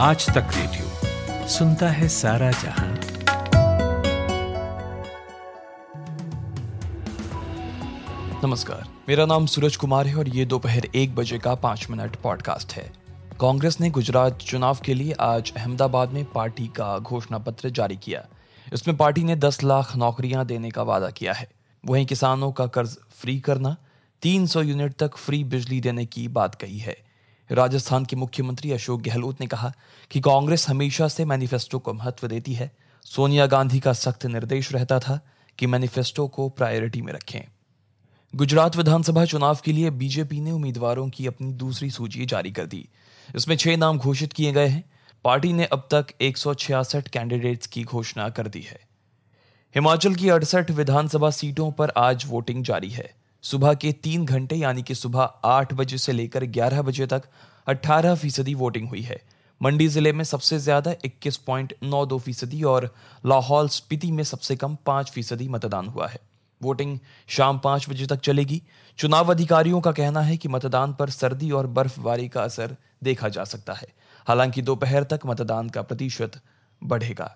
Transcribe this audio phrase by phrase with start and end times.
[0.00, 2.98] आज तक रेडियो। सुनता है सारा जहाँ।
[8.44, 12.72] नमस्कार, मेरा नाम सूरज कुमार है और ये दोपहर एक बजे का पाँच मिनट पॉडकास्ट
[12.72, 12.92] है।
[13.40, 18.26] कांग्रेस ने गुजरात चुनाव के लिए आज अहमदाबाद में पार्टी का घोषणा पत्र जारी किया।
[18.72, 21.48] इसमें पार्टी ने 10 लाख नौकरियाँ देने का वादा किया है।
[21.86, 23.76] वहीं किसानों का कर्ज फ्री करना
[24.22, 27.13] 300 यूनिट तक फ्री बिजली देने की बात कही है।
[27.50, 29.72] राजस्थान के मुख्यमंत्री अशोक गहलोत ने कहा
[30.10, 34.98] कि कांग्रेस हमेशा से मैनिफेस्टो को महत्व देती है। सोनिया गांधी का सख्त निर्देश रहता
[34.98, 35.20] था
[35.58, 37.40] कि मैनिफेस्टो को प्रायोरिटी में रखें।
[38.34, 42.88] गुजरात विधानसभा चुनाव के लिए बीजेपी ने उम्मीदवारों की अपनी दूसरी सूची जारी कर दी।
[43.36, 44.90] इसमें छह नाम घोषित किए गए हैं।
[45.24, 46.38] पार्टी ने अब तक एक
[47.08, 48.80] कैंडिडेट्स की घोषणा कर दी है।
[49.74, 54.82] हिमाचल की अड़सठ विधानसभा सीटों पर आज वोटिंग जारी है। सुबह के तीन घंटे यानी
[54.82, 57.22] कि सुबह आठ बजे से लेकर ग्यारह बजे तक
[57.66, 59.20] अट्ठारह फ़ीसदी वोटिंग हुई है।
[59.60, 62.88] मंडी ज़िले में सबसे ज़्यादा इक्कीस पॉइंट नौ दो फ़ीसदी और
[63.24, 66.20] लाहौल स्पीति में सबसे कम पाँच फ़ीसदी मतदान हुआ है।
[66.60, 68.62] वोटिंग शाम पाँच बजे तक चलेगी।
[68.98, 73.44] चुनाव अधिकारियों का कहना है कि मतदान पर सर्दी और बर्फबारी का असर देखा जा
[73.44, 73.92] सकता है।
[74.26, 76.40] हालाँकि दोपहर तक मतदान का प्रतिशत
[76.82, 77.34] बढ़ेगा।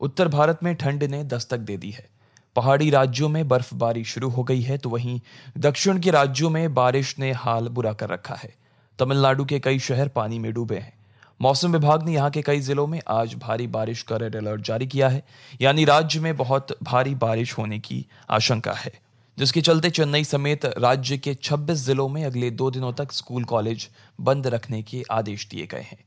[0.00, 2.08] उत्तर भारत में ठंड ने दस्तक दे दी है।
[2.56, 5.20] पहाड़ी राज्यों में बर्फबारी शुरू हो गई है तो वहीं
[5.58, 8.54] दक्षिण के राज्यों में बारिश ने हाल बुरा कर रखा है।
[8.98, 10.92] तमिलनाडु के कई शहर पानी में डूबे हैं।
[11.40, 14.86] मौसम विभाग ने यहाँ के कई जिलों में आज भारी बारिश का रेड अलर्ट जारी
[14.86, 15.22] किया है,
[15.60, 18.92] यानी राज्य में बहुत भारी बारिश होने की आशंका है।
[19.38, 23.88] जिसके चलते चेन्नई समेत राज्य के 26 जिलों में अगले दो दिनों तक स्कूल कॉलेज
[24.20, 25.98] बंद रखने के आदेश दिए गए हैं।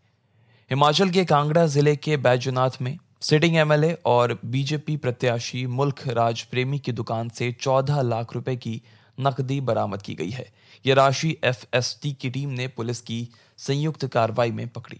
[0.71, 6.79] हिमाचल के कांगड़ा ज़िले के बैजनाथ में सिटिंग एमएलए और बीजेपी प्रत्याशी मुल्क राज प्रेमी
[6.79, 8.81] की दुकान से 14 लाख रुपए की
[9.19, 10.51] नकदी बरामद की गई है।
[10.85, 14.99] यह राशि एफएसटी की टीम ने पुलिस की संयुक्त कार्रवाई में पकड़ी।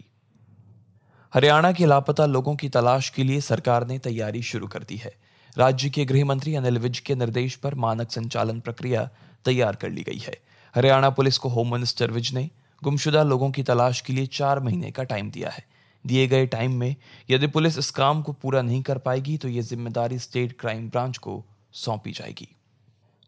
[1.34, 5.16] हरियाणा के लापता लोगों की तलाश के लिए सरकार ने तैयारी शुरू कर दी है।
[5.58, 9.10] राज्य के गृह मंत्री अनिल विज के निर्देश पर मानक संचालन प्रक्रिया
[9.46, 10.40] तैयार कर ली गई है।
[10.76, 12.50] हरियाणा पुलिस को होम मिनिस्टर विज ने
[12.84, 15.77] गुमशुदा लोगों की तलाश के लिए चार महीने का टाइम दिया है।
[16.08, 16.96] दिए गए टाइम में
[17.30, 21.18] यदि पुलिस इस काम को पूरा नहीं कर पाएगी तो यह ज़िम्मेदारी स्टेट क्राइम ब्रांच
[21.18, 21.44] को
[21.76, 22.48] सौंपी जाएगी।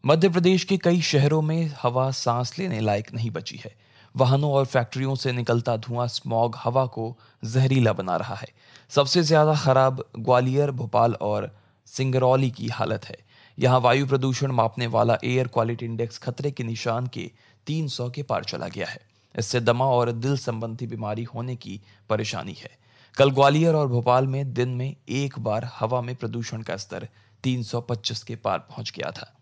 [0.04, 3.74] मध्य प्रदेश के कई शहरों में हवा सांस लेने लायक नहीं बची है।
[4.14, 8.48] वाहनों और फैक्ट्रियों से निकलता धुआँ स्मॉग हवा को जहरीला बना रहा है।
[8.92, 11.50] सबसे ज़्यादा खराब ग्वालियर, भोपाल और
[11.88, 13.16] सिंगरौली की हालत है।
[13.58, 17.30] यहाँ वायु प्रदूषण मापने वाला एयर क्वालिटी इंडेक्स खतरे के निशान के
[17.66, 19.00] 300 के पार चला गया है।
[19.38, 22.70] इससे दमा और दिल संबंधी बीमारी होने की परेशानी है।
[23.16, 27.08] कल ग्वालियर और भोपाल में दिन में एक बार हवा में प्रदूषण का स्तर
[27.42, 29.40] 325 के पार पहुँच गया था।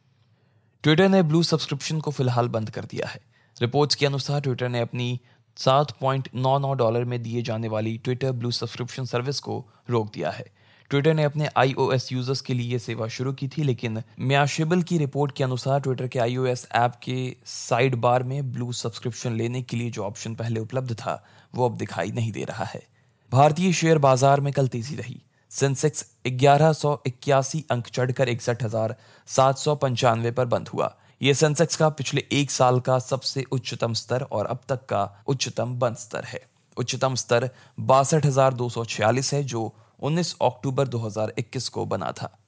[0.83, 3.21] ट्विटर ने ब्लू सब्सक्रिप्शन को फ़िलहाल बंद कर दिया है।
[3.61, 5.21] रिपोर्ट्स के अनुसार ट्विटर ने अपनी
[5.57, 10.13] सात पॉइंट नौ नौ डॉलर में दिए जाने वाली ट्विटर ब्लू सब्सक्रिप्शन सर्विस को रोक
[10.15, 10.58] दिया है।
[10.91, 15.33] ट्विटर ने अपने आईओएस यूज़र्स के लिए सेवा शुरू की थी, लेकिन म्याशेबल की रिपोर्ट
[15.37, 17.17] के अनुसार ट्विटर के आईओएस ऐप के
[17.47, 21.23] साइड बार में ब्लू सब्सक्रिप्शन लेने के लिए जो ऑप्शन पहले उपलब्ध था,
[21.55, 22.83] वो अब दिखाई नहीं दे रहा है।
[23.33, 26.73] भारतीय शेयर बाज़ार में कल तेज़ी रही। सेंसेक्स ग्यारह
[27.71, 28.63] अंक चढ़कर इकसठ
[30.31, 34.61] पर बंद हुआ। यह सेंसेक्स का पिछले एक साल का सबसे उच्चतम स्तर और अब
[34.69, 36.41] तक का उच्चतम बंद स्तर है।
[36.77, 37.49] उच्चतम स्तर
[37.83, 38.27] बासठ
[39.35, 42.39] है, जो 19 अक्टूबर 2021 को बना था।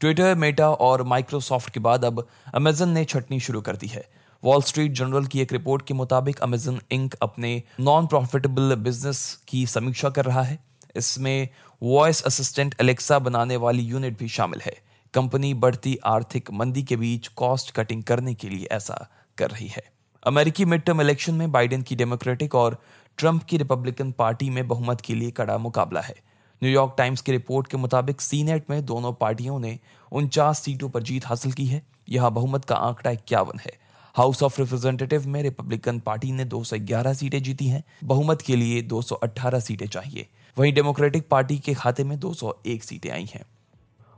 [0.00, 4.08] ट्विटर, मेटा और माइक्रोसॉफ्ट के बाद अब अमेजन ने छटनी शुरू कर दी है।
[4.44, 9.66] वॉल स्ट्रीट जर्नल की एक रिपोर्ट के मुताबिक अमेजन इंक अपने नॉन प्रॉफिटेबल बिज़नेस की
[9.66, 10.58] समीक्षा कर रहा है।
[10.96, 11.48] इसमें
[11.82, 14.76] वॉइस असिस्टेंट एलेक्सा बनाने वाली यूनिट भी शामिल है।
[15.14, 19.08] कंपनी बढ़ती आर्थिक मंदी के बीच कॉस्ट कटिंग करने के लिए ऐसा
[19.38, 19.84] कर रही है।
[20.26, 22.82] अमेरिकी मिड टर्म इलेक्शन में बाइडेन की डेमोक्रेटिक और
[23.16, 26.16] ट्रंप की रिपब्लिकन पार्टी में बहुमत के लिए कड़ा मुकाबला है।
[26.62, 29.78] न्यूयॉर्क टाइम्स की रिपोर्ट के मुताबिक सीनेट में दोनों पार्टियों ने
[30.12, 33.72] उनचास सीटों पर जीत हासिल की है। यहाँ बहुमत का आंकड़ा इक्यावन है।
[34.14, 39.60] हाउस ऑफ़ रिप्रेजेंटेटिव में रिपब्लिकन पार्टी ने 211 सीटें जीती हैं। बहुमत के लिए 218
[39.60, 40.26] सीटें चाहिए।
[40.58, 43.44] वहीं डेमोक्रेटिक पार्टी के खाते में 201 सीटें आई हैं।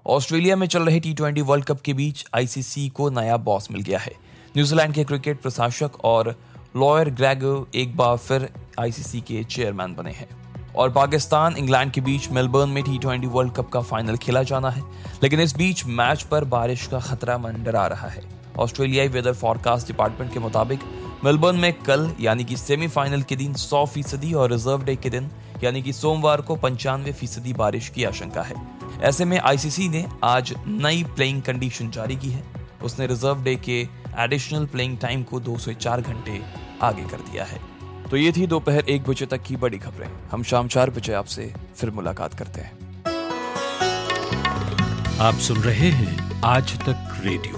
[0.07, 3.83] ऑस्ट्रेलिया में चल रहे टी ट्वेंटी वर्ल्ड कप के बीच आईसीसी को नया बॉस मिल
[3.83, 4.13] गया है।
[4.57, 6.41] न्यूजीलैंड के क्रिकेट प्रशासक और
[6.77, 12.31] लॉयर ग्रेगो एक बार फिर आईसीसी के चेयरमैन बने हैं। और पाकिस्तान इंग्लैंड के बीच
[12.31, 14.83] मेलबर्न में टी ट्वेंटी वर्ल्ड कप का फाइनल खेला जाना है।
[15.23, 18.23] लेकिन इस बीच मैच पर बारिश का खतरा मंडरा रहा है।
[18.59, 20.81] ऑस्ट्रेलियाई वेदर फॉरकास्ट डिपार्टमेंट के मुताबिक,
[21.25, 25.31] मेलबर्न में कल, यानी कि सेमीफाइनल के दिन 100 फ़ीसदी और रिज़र्व डे के दिन,
[25.65, 28.55] यानी कि सोमवार को पंचानवे फ़ीसदी बारिश की आशंका है।
[29.01, 32.43] ऐसे में आईसीसी ने आज नई प्लेइंग कंडीशन जारी की है।
[32.83, 33.89] उसने रिज़र्व डे के
[34.19, 36.43] एडिशनल प्लेइंग टाइम को दो से घंटे
[36.83, 37.78] आगे कर दिया है।
[38.11, 41.55] तो ये थी दोपहर एक बजे तक की बड़ी खबरें। हम शाम चार बजे आपसे
[41.77, 42.73] फिर मुलाकात करते हैं।
[45.19, 47.58] आप सुन रहे हैं आज तक रेडियो।